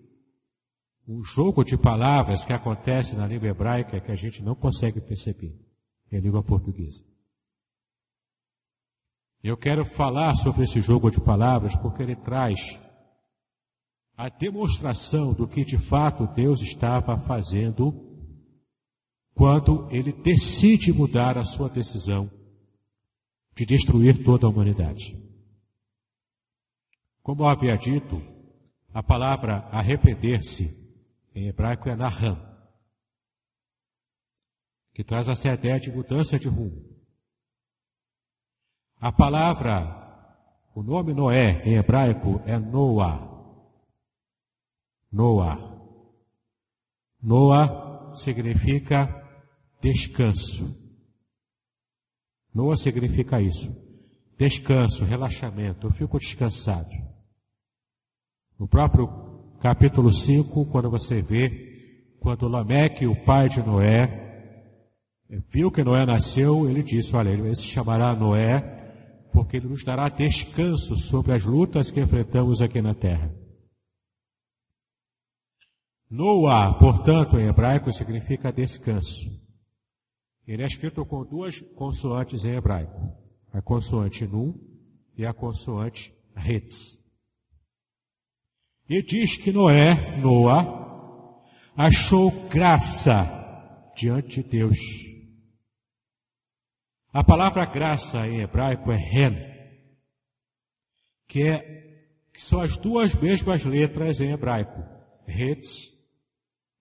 [1.08, 5.56] um jogo de palavras que acontece na língua hebraica que a gente não consegue perceber
[6.12, 7.06] em língua portuguesa.
[9.44, 12.80] Eu quero falar sobre esse jogo de palavras porque ele traz
[14.18, 17.94] a demonstração do que de fato Deus estava fazendo
[19.36, 22.28] quando ele decide mudar a sua decisão
[23.56, 25.16] de destruir toda a humanidade.
[27.22, 28.31] Como eu havia dito,
[28.94, 30.78] a palavra arrepender-se
[31.34, 32.38] em hebraico é naham,
[34.94, 36.92] que traz essa ideia de mudança de rumo.
[39.00, 39.98] A palavra,
[40.76, 43.30] o nome Noé em hebraico é Noah.
[45.12, 45.58] Noah.
[47.22, 49.08] Noah significa
[49.82, 50.78] descanso.
[52.54, 53.74] Noah significa isso.
[54.38, 55.88] Descanso, relaxamento.
[55.88, 57.11] Eu fico descansado.
[58.62, 59.08] No próprio
[59.60, 64.62] capítulo 5, quando você vê, quando Lameque, o pai de Noé,
[65.50, 68.60] viu que Noé nasceu, ele disse, olha, ele se chamará Noé,
[69.34, 73.34] porque ele nos dará descanso sobre as lutas que enfrentamos aqui na terra.
[76.08, 79.28] Noah, portanto, em hebraico significa descanso.
[80.46, 83.12] Ele é escrito com duas consoantes em hebraico.
[83.52, 84.54] A consoante Nun
[85.18, 87.01] e a consoante Retz.
[88.92, 91.40] E diz que Noé, Noa,
[91.78, 93.24] achou graça
[93.96, 94.80] diante de Deus.
[97.14, 99.36] A palavra graça em hebraico é ren,
[101.26, 102.02] que, é,
[102.34, 104.84] que são as duas mesmas letras em hebraico,
[105.26, 105.90] retz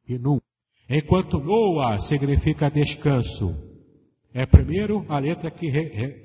[0.08, 0.40] e nun.
[0.88, 3.56] Enquanto Noa significa descanso,
[4.34, 5.70] é primeiro a letra que,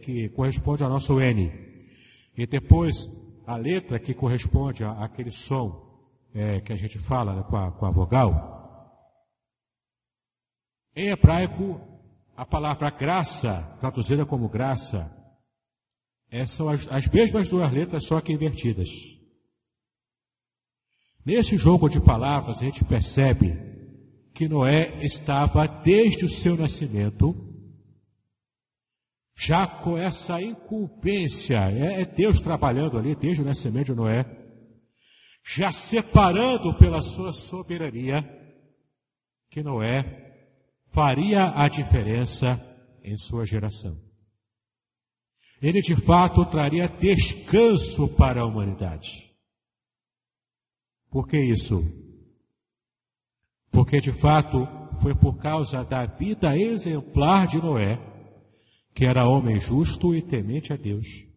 [0.04, 1.52] que corresponde ao nosso N,
[2.36, 3.08] e depois
[3.46, 5.86] a letra que corresponde àquele som
[6.34, 8.56] é, que a gente fala né, com, a, com a vogal.
[10.96, 11.80] Em hebraico,
[12.36, 15.12] a palavra graça, traduzida como graça,
[16.30, 18.90] é, são as, as mesmas duas letras, só que invertidas.
[21.26, 23.58] Nesse jogo de palavras, a gente percebe
[24.34, 27.55] que Noé estava, desde o seu nascimento,
[29.36, 34.26] já com essa incumbência, é, é Deus trabalhando ali desde o nascimento de Noé,
[35.44, 38.24] já separando pela sua soberania,
[39.50, 40.24] que Noé
[40.92, 42.60] faria a diferença
[43.04, 44.02] em sua geração.
[45.62, 49.32] Ele de fato traria descanso para a humanidade.
[51.10, 51.84] Por que isso?
[53.72, 54.68] Porque de fato
[55.02, 58.15] foi por causa da vida exemplar de Noé
[58.96, 61.28] que era homem justo e temente a Deus.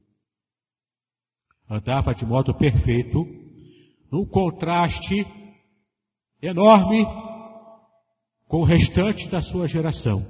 [1.68, 3.26] Andava de modo perfeito,
[4.10, 5.26] num contraste
[6.40, 7.04] enorme
[8.46, 10.24] com o restante da sua geração.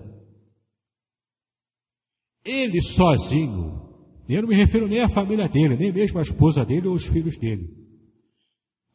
[2.42, 3.94] Ele sozinho,
[4.26, 7.04] eu não me refiro nem à família dele, nem mesmo à esposa dele ou os
[7.04, 7.76] filhos dele.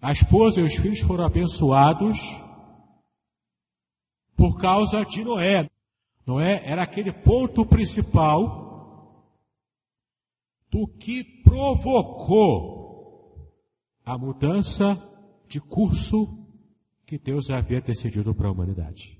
[0.01, 2.19] A esposa e os filhos foram abençoados
[4.36, 5.69] por causa de Noé.
[6.26, 8.63] Noé era aquele ponto principal
[10.69, 12.74] do que provocou
[14.05, 15.01] a mudança
[15.47, 16.47] de curso
[17.05, 19.19] que Deus havia decidido para a humanidade.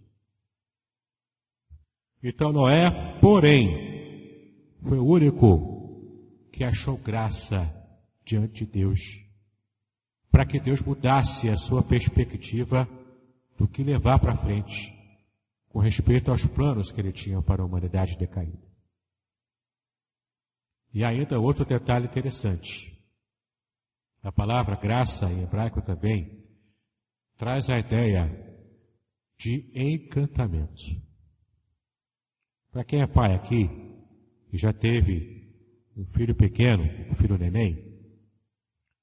[2.24, 2.90] Então Noé,
[3.20, 5.74] porém, foi o único
[6.52, 7.70] que achou graça
[8.24, 9.20] diante de Deus,
[10.32, 12.88] para que Deus mudasse a sua perspectiva
[13.58, 14.93] do que levar para frente
[15.74, 18.62] com respeito aos planos que ele tinha para a humanidade decaída.
[20.94, 23.04] E ainda outro detalhe interessante.
[24.22, 26.46] A palavra graça em hebraico também
[27.36, 28.30] traz a ideia
[29.36, 30.84] de encantamento.
[32.72, 33.68] Para quem é pai aqui,
[34.52, 35.52] e já teve
[35.98, 38.00] um filho pequeno, um filho neném,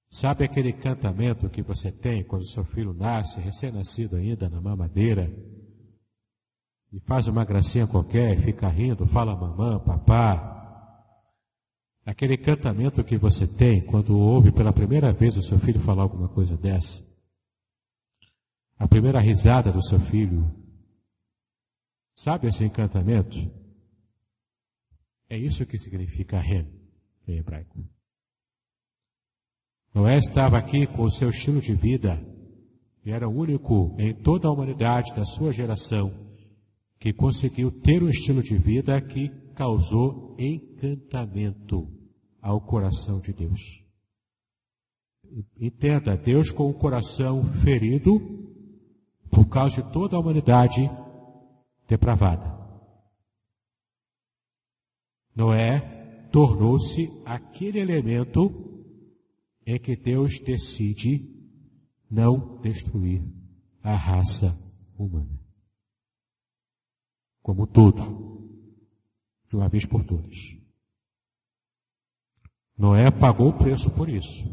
[0.08, 5.28] sabe aquele encantamento que você tem quando seu filho nasce, recém-nascido ainda, na mamadeira,
[6.93, 10.59] e faz uma gracinha qualquer, fica rindo, fala mamã, papá.
[12.05, 16.28] Aquele encantamento que você tem quando ouve pela primeira vez o seu filho falar alguma
[16.28, 17.07] coisa dessa.
[18.76, 20.51] A primeira risada do seu filho.
[22.16, 23.38] Sabe esse encantamento?
[25.28, 26.66] É isso que significa Ren
[27.28, 27.78] em hebraico.
[29.95, 32.20] Noé estava aqui com o seu estilo de vida
[33.05, 36.29] e era o único em toda a humanidade da sua geração
[37.01, 41.88] que conseguiu ter um estilo de vida que causou encantamento
[42.42, 43.82] ao coração de Deus.
[45.59, 48.20] Entenda, Deus com o coração ferido
[49.30, 50.90] por causa de toda a humanidade
[51.88, 52.61] depravada.
[55.34, 58.84] Noé tornou-se aquele elemento
[59.64, 61.26] em que Deus decide
[62.11, 63.22] não destruir
[63.82, 64.55] a raça
[64.98, 65.39] humana
[67.43, 68.49] como todo,
[69.49, 70.57] de uma vez por todas.
[72.76, 74.45] Noé pagou o preço por isso.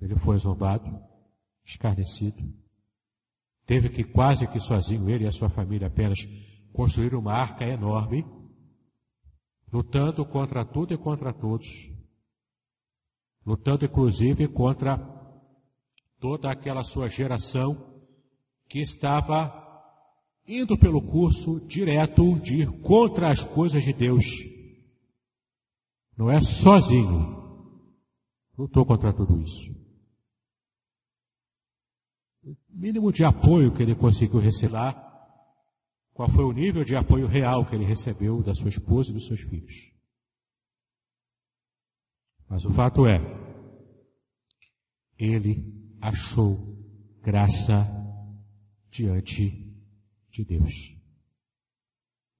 [0.00, 1.00] Ele foi zombado,
[1.64, 2.42] escarnecido.
[3.64, 6.26] Teve que quase que sozinho, ele e a sua família apenas,
[6.72, 8.26] construir uma arca enorme,
[9.72, 11.88] lutando contra tudo e contra todos.
[13.46, 14.98] Lutando inclusive contra
[16.18, 18.02] toda aquela sua geração
[18.68, 19.63] que estava
[20.46, 24.24] indo pelo curso direto de ir contra as coisas de Deus.
[26.16, 27.42] Não é sozinho.
[28.56, 29.74] Lutou contra tudo isso.
[32.44, 35.04] O mínimo de apoio que ele conseguiu receber lá,
[36.12, 39.26] qual foi o nível de apoio real que ele recebeu da sua esposa e dos
[39.26, 39.90] seus filhos.
[42.48, 43.18] Mas o fato é,
[45.18, 46.78] ele achou
[47.20, 47.88] graça
[48.90, 49.63] diante de
[50.42, 50.96] Deus.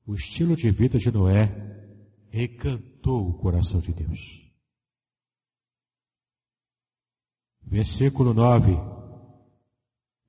[0.06, 1.50] O estilo de vida de Noé
[2.32, 4.42] encantou o coração de Deus.
[7.62, 8.72] Versículo 9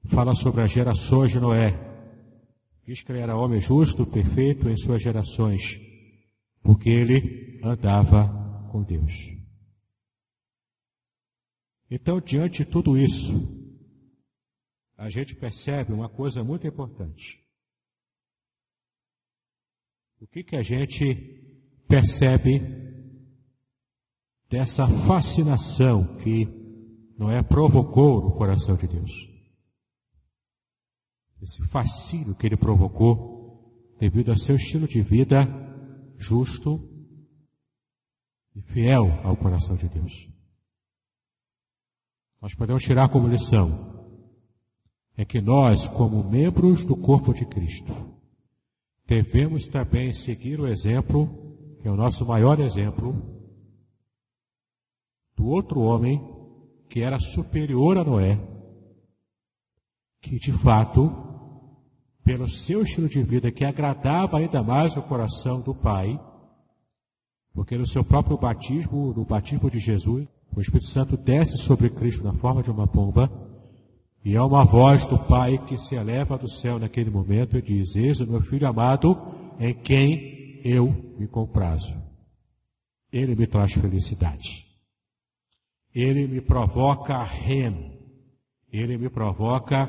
[0.08, 1.74] fala sobre as gerações de Noé.
[2.86, 5.80] Diz que ele era homem justo, perfeito em suas gerações,
[6.62, 9.34] porque ele andava com Deus.
[11.90, 13.34] Então, diante de tudo isso,
[14.98, 17.45] a gente percebe uma coisa muito importante.
[20.20, 21.16] O que, que a gente
[21.88, 22.62] percebe
[24.50, 26.48] dessa fascinação que
[27.18, 29.30] Noé provocou no coração de Deus?
[31.42, 35.46] Esse fascínio que ele provocou devido ao seu estilo de vida
[36.18, 36.90] justo
[38.56, 40.30] e fiel ao coração de Deus.
[42.42, 43.94] Nós podemos tirar como lição
[45.18, 48.15] é que nós, como membros do corpo de Cristo,
[49.08, 53.14] devemos também seguir o exemplo, que é o nosso maior exemplo,
[55.36, 56.22] do outro homem
[56.90, 58.40] que era superior a Noé,
[60.22, 61.12] que de fato,
[62.24, 66.20] pelo seu estilo de vida que agradava ainda mais o coração do Pai,
[67.54, 72.24] porque no seu próprio batismo, no batismo de Jesus, o Espírito Santo desce sobre Cristo
[72.24, 73.30] na forma de uma pomba,
[74.26, 77.96] e há uma voz do Pai que se eleva do céu naquele momento e diz:
[77.96, 79.16] Eis o meu filho amado
[79.60, 80.88] em quem eu
[81.20, 81.96] me comprazo.
[83.14, 84.66] Ele me traz felicidade.
[85.94, 88.00] Ele me provoca rem.
[88.74, 89.88] Ele me provoca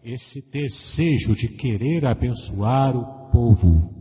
[0.00, 3.92] esse desejo de querer abençoar o povo.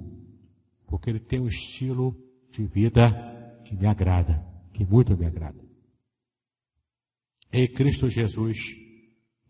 [0.85, 2.15] Porque ele tem um estilo
[2.51, 5.59] de vida que me agrada, que muito me agrada.
[7.51, 8.84] Em Cristo Jesus,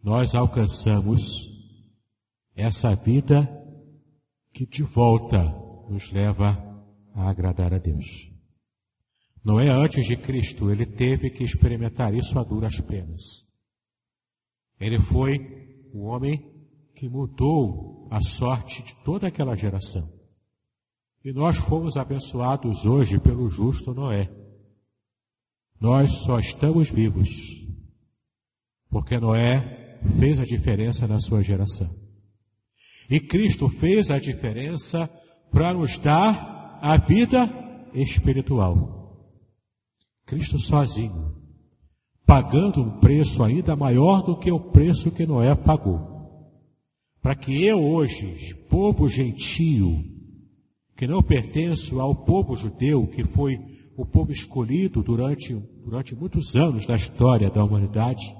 [0.05, 1.49] nós alcançamos
[2.55, 3.49] essa vida
[4.53, 5.43] que de volta
[5.89, 6.85] nos leva
[7.15, 8.31] a agradar a Deus.
[9.43, 13.43] Não é antes de Cristo, ele teve que experimentar isso a duras penas.
[14.79, 16.53] Ele foi o homem
[16.93, 20.07] que mudou a sorte de toda aquela geração.
[21.23, 24.29] E nós fomos abençoados hoje pelo justo Noé.
[25.81, 27.65] Nós só estamos vivos
[28.87, 29.84] porque Noé
[30.19, 31.89] fez a diferença na sua geração.
[33.09, 35.09] E Cristo fez a diferença
[35.51, 37.49] para nos dar a vida
[37.93, 38.95] espiritual.
[40.25, 41.35] Cristo sozinho,
[42.25, 46.13] pagando um preço ainda maior do que o preço que Noé pagou.
[47.21, 50.03] Para que eu hoje, povo gentio,
[50.95, 53.59] que não pertenço ao povo judeu, que foi
[53.97, 55.53] o povo escolhido durante,
[55.83, 58.35] durante muitos anos da história da humanidade,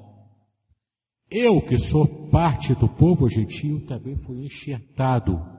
[1.29, 5.55] eu que sou parte do povo gentil também fui enxertado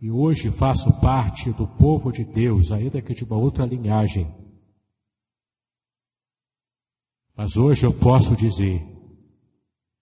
[0.00, 4.32] e hoje faço parte do povo de Deus, ainda que de uma outra linhagem.
[7.36, 8.84] Mas hoje eu posso dizer,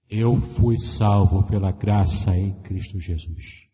[0.09, 3.67] eu fui salvo pela graça em Cristo Jesus.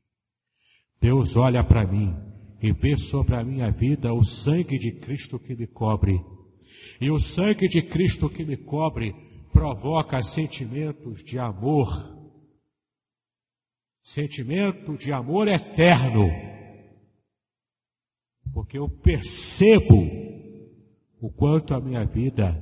[1.01, 2.14] Deus olha para mim
[2.62, 6.24] e vê sobre a minha vida o sangue de Cristo que me cobre.
[7.01, 9.14] E o sangue de Cristo que me cobre
[9.53, 12.11] provoca sentimentos de amor.
[14.03, 16.28] Sentimento de amor eterno,
[18.53, 19.94] porque eu percebo
[21.20, 22.61] o quanto a minha vida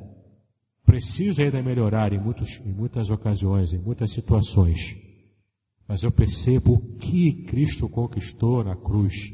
[0.85, 4.99] precisa ainda melhorar em, muitos, em muitas ocasiões, em muitas situações,
[5.89, 9.33] mas eu percebo o que Cristo conquistou na cruz,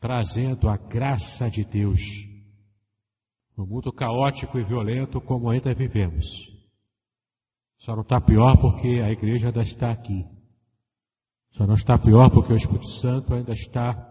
[0.00, 2.31] trazendo a graça de Deus
[3.56, 6.50] no mundo caótico e violento como ainda vivemos.
[7.78, 10.24] Só não está pior porque a igreja ainda está aqui.
[11.50, 14.08] Só não está pior porque o Espírito Santo ainda está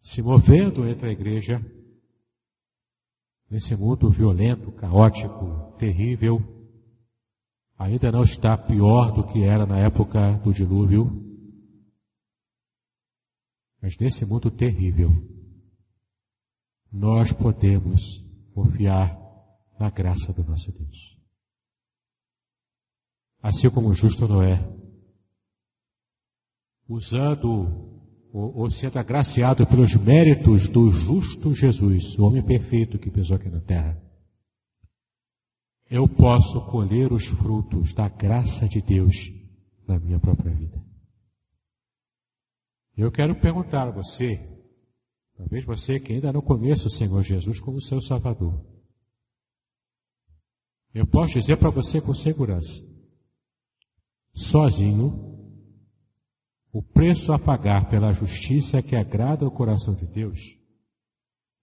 [0.00, 1.64] se movendo entre a igreja
[3.50, 6.40] nesse mundo violento, caótico, terrível.
[7.78, 11.28] Ainda não está pior do que era na época do dilúvio.
[13.80, 15.10] Mas nesse mundo terrível,
[16.90, 19.18] nós podemos confiar
[19.78, 21.18] na graça do nosso Deus.
[23.42, 24.64] Assim como o justo Noé
[26.88, 27.92] usando
[28.32, 33.48] ou, ou sendo agraciado pelos méritos do justo Jesus, o homem perfeito que pisou aqui
[33.48, 34.00] na terra,
[35.90, 39.30] eu posso colher os frutos da graça de Deus
[39.86, 40.82] na minha própria vida.
[42.96, 44.40] Eu quero perguntar a você,
[45.36, 48.64] talvez você que ainda não conheça o Senhor Jesus como seu Salvador.
[50.94, 52.84] Eu posso dizer para você com segurança,
[54.34, 55.32] sozinho
[56.72, 60.56] o preço a pagar pela justiça que agrada ao coração de Deus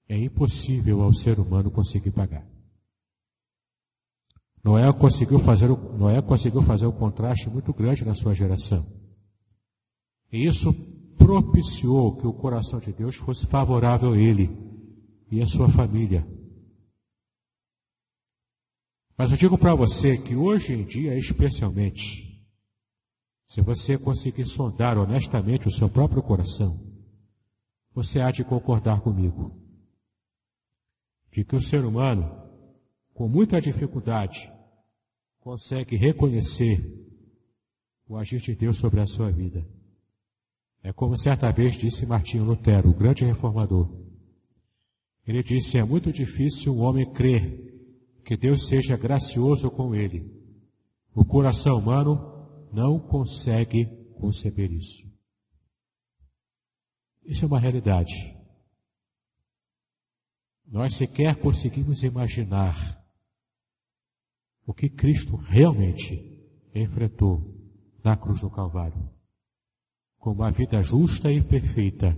[0.07, 2.47] é impossível ao ser humano conseguir pagar.
[4.63, 8.85] Noé conseguiu fazer, Noé conseguiu fazer um contraste muito grande na sua geração.
[10.31, 10.73] E isso
[11.19, 14.49] propiciou que o coração de Deus fosse favorável a ele
[15.29, 16.25] e a sua família.
[19.17, 22.41] Mas eu digo para você que hoje em dia, especialmente,
[23.45, 26.79] se você conseguir sondar honestamente o seu próprio coração,
[27.93, 29.59] você há de concordar comigo
[31.31, 32.31] de que o ser humano,
[33.13, 34.51] com muita dificuldade,
[35.39, 36.81] consegue reconhecer
[38.07, 39.67] o agir de Deus sobre a sua vida.
[40.81, 43.89] É como certa vez disse Martinho Lutero, o grande reformador.
[45.27, 47.69] Ele disse: é muito difícil um homem crer
[48.23, 50.31] que Deus seja gracioso com ele.
[51.13, 53.85] O coração humano não consegue
[54.19, 55.07] conceber isso.
[57.25, 58.35] Isso é uma realidade.
[60.65, 63.03] Nós sequer conseguimos imaginar
[64.65, 67.55] o que Cristo realmente enfrentou
[68.03, 69.09] na cruz do Calvário,
[70.19, 72.17] com uma vida justa e perfeita,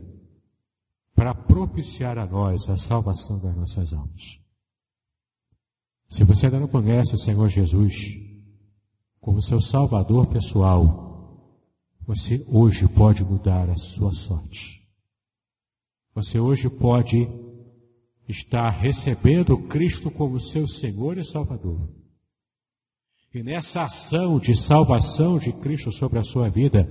[1.16, 4.40] para propiciar a nós a salvação das nossas almas.
[6.10, 8.18] Se você ainda não conhece o Senhor Jesus,
[9.20, 11.02] como seu salvador pessoal,
[12.02, 14.82] você hoje pode mudar a sua sorte.
[16.14, 17.30] Você hoje pode
[18.28, 21.88] estar recebendo Cristo como seu Senhor e Salvador.
[23.34, 26.90] E nessa ação de salvação de Cristo sobre a sua vida,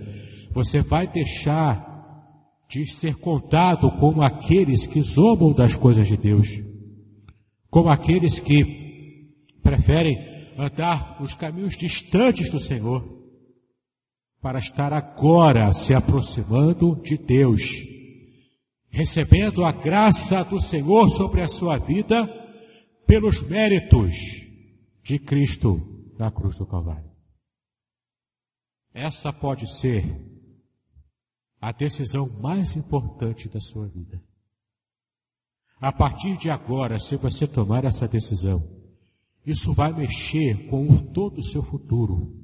[0.50, 1.88] você vai deixar
[2.68, 6.62] de ser contado como aqueles que zombam das coisas de Deus,
[7.68, 10.18] como aqueles que preferem
[10.56, 13.18] andar os caminhos distantes do Senhor,
[14.40, 17.62] para estar agora se aproximando de Deus,
[18.88, 22.26] recebendo a graça do Senhor sobre a sua vida
[23.06, 24.46] pelos méritos
[25.02, 27.10] de Cristo na cruz do Calvário.
[28.94, 30.29] Essa pode ser
[31.60, 34.22] a decisão mais importante da sua vida.
[35.80, 38.66] A partir de agora, se você tomar essa decisão,
[39.44, 42.36] isso vai mexer com todo o seu futuro.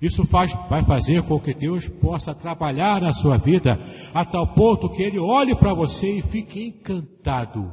[0.00, 3.78] Isso faz, vai fazer com que Deus possa trabalhar na sua vida
[4.14, 7.72] a tal ponto que Ele olhe para você e fique encantado,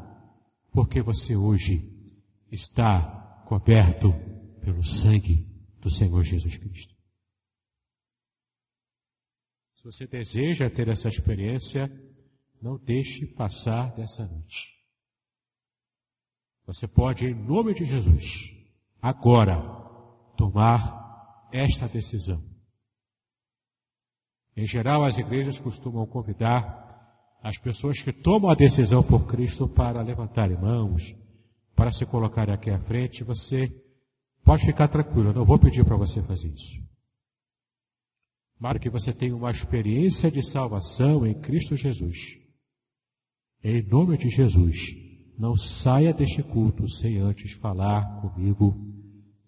[0.71, 1.89] porque você hoje
[2.51, 4.13] está coberto
[4.61, 5.47] pelo sangue
[5.79, 6.96] do Senhor Jesus Cristo.
[9.87, 11.89] Você deseja ter essa experiência,
[12.61, 14.75] Não deixe passar dessa noite.
[16.65, 18.51] Você pode, em nome de Jesus,
[18.99, 19.61] agora,
[20.35, 22.43] tomar esta decisão.
[24.57, 30.01] Em geral, as igrejas costumam convidar as pessoas que tomam a decisão por Cristo para
[30.01, 31.15] levantarem mãos,
[31.75, 33.23] para se colocarem aqui à frente.
[33.23, 33.69] Você
[34.43, 36.86] pode ficar tranquilo, eu não vou pedir para você fazer isso.
[38.59, 42.37] Para que você tenha uma experiência de salvação em Cristo Jesus.
[43.63, 44.95] Em nome de Jesus,
[45.37, 48.75] não saia deste culto sem antes falar comigo,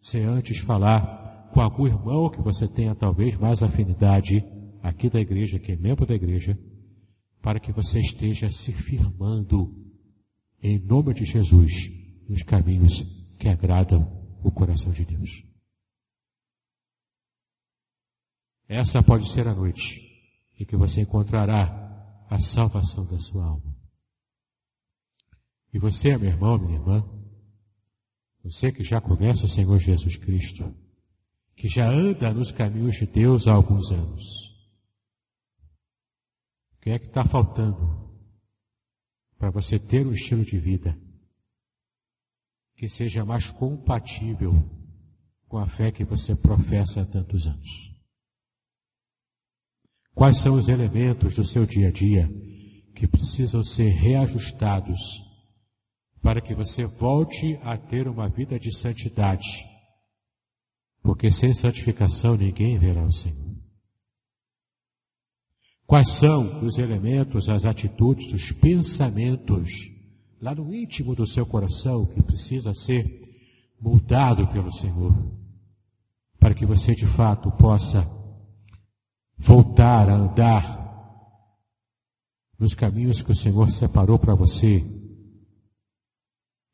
[0.02, 4.44] sem antes falar com algum irmão que você tenha talvez mais afinidade
[4.84, 6.58] aqui da igreja, que é membro da igreja,
[7.42, 9.76] para que você esteja se firmando
[10.62, 11.92] em nome de Jesus
[12.28, 13.04] nos caminhos
[13.40, 15.49] que agradam o coração de Deus.
[18.70, 20.00] Essa pode ser a noite
[20.60, 23.76] em que você encontrará a salvação da sua alma.
[25.74, 27.04] E você, meu irmão, minha irmã,
[28.44, 30.72] você que já conhece o Senhor Jesus Cristo,
[31.56, 34.50] que já anda nos caminhos de Deus há alguns anos,
[36.76, 38.08] o que é que está faltando
[39.40, 40.96] para você ter um estilo de vida
[42.76, 44.54] que seja mais compatível
[45.48, 47.89] com a fé que você professa há tantos anos?
[50.14, 52.30] Quais são os elementos do seu dia a dia
[52.96, 55.00] que precisam ser reajustados
[56.22, 59.66] para que você volte a ter uma vida de santidade?
[61.02, 63.56] Porque sem santificação ninguém verá o Senhor.
[65.86, 69.90] Quais são os elementos, as atitudes, os pensamentos
[70.42, 73.28] lá no íntimo do seu coração que precisa ser
[73.80, 75.14] moldado pelo Senhor,
[76.40, 78.08] para que você de fato possa
[79.40, 80.80] voltar a andar
[82.60, 84.84] nos caminhos que o Senhor separou para você,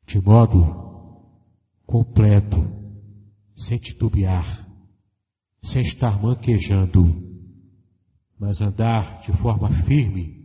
[0.04, 0.84] de modo
[1.86, 2.56] completo,
[3.56, 4.68] sem titubear,
[5.62, 7.24] sem estar manquejando,
[8.38, 10.44] mas andar de forma firme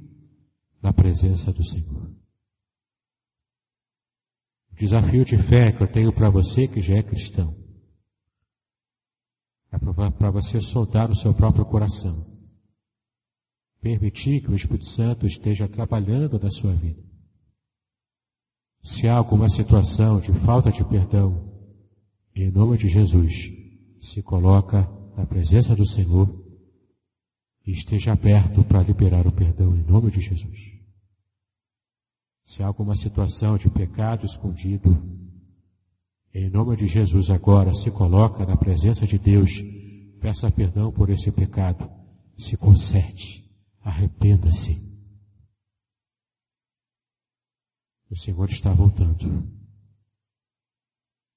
[0.82, 2.16] na presença do Senhor.
[4.72, 7.61] O desafio de fé que eu tenho para você que já é cristão
[9.72, 9.80] é
[10.12, 12.26] para você soldar o seu próprio coração.
[13.80, 17.02] Permitir que o Espírito Santo esteja trabalhando na sua vida.
[18.84, 21.50] Se há alguma situação de falta de perdão,
[22.36, 23.52] em nome de Jesus,
[24.02, 26.42] se coloca na presença do Senhor
[27.66, 30.82] e esteja aberto para liberar o perdão em nome de Jesus.
[32.44, 35.02] Se há alguma situação de pecado escondido,
[36.34, 39.62] em nome de Jesus, agora se coloca na presença de Deus,
[40.20, 41.90] peça perdão por esse pecado,
[42.38, 43.44] se conserte,
[43.82, 44.92] arrependa-se.
[48.10, 49.48] O Senhor está voltando.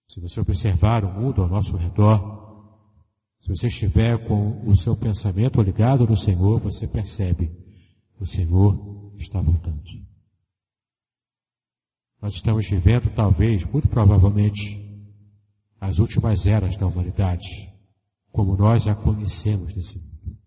[0.09, 2.45] Se você observar o mundo ao nosso redor,
[3.41, 7.51] se você estiver com o seu pensamento ligado no Senhor, você percebe,
[8.19, 9.83] o Senhor está voltando.
[12.23, 14.84] Nós estamos vivendo, talvez, muito provavelmente,
[15.85, 17.71] as últimas eras da humanidade,
[18.33, 20.39] como nós a conhecemos nesse mundo.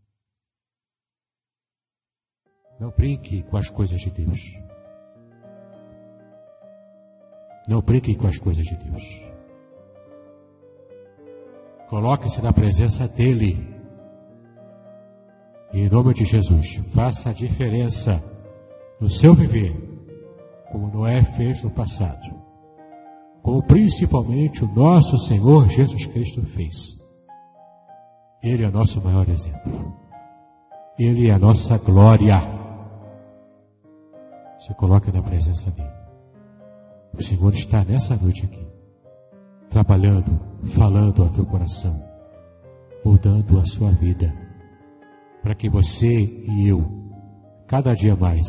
[2.79, 4.41] Não brinque com as coisas de Deus.
[7.67, 9.03] Não brinque com as coisas de Deus.
[11.87, 13.75] Coloque-se na presença dEle.
[15.71, 18.23] E em nome de Jesus, faça a diferença
[18.99, 19.75] no seu viver,
[20.71, 22.36] como Noé fez no passado
[23.47, 26.99] como principalmente o nosso Senhor Jesus Cristo fez.
[28.43, 29.97] Ele é nosso maior exemplo.
[30.99, 32.41] Ele é a nossa glória.
[34.59, 35.89] Se coloque na presença dele.
[37.17, 38.67] O Senhor está nessa noite aqui,
[39.69, 40.37] trabalhando,
[40.73, 42.03] falando ao teu coração,
[43.05, 44.35] mudando a sua vida,
[45.41, 46.85] para que você e eu,
[47.65, 48.45] cada dia mais,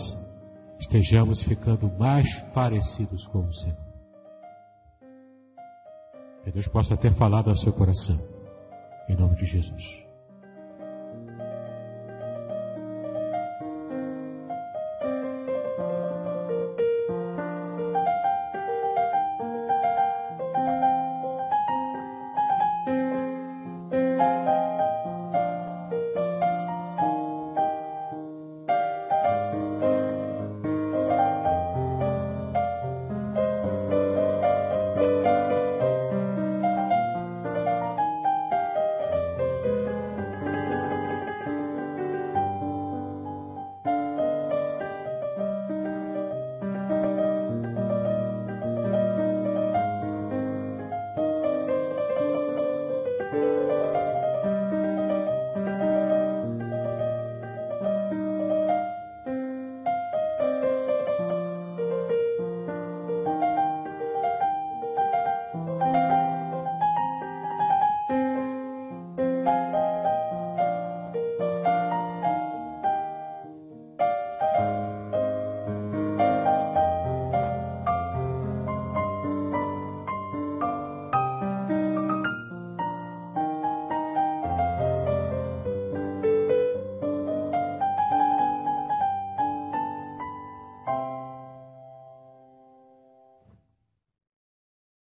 [0.81, 3.88] estejamos ficando mais parecidos com o Senhor.
[6.49, 8.19] Que Deus possa ter falado ao seu coração.
[9.07, 10.08] Em nome de Jesus.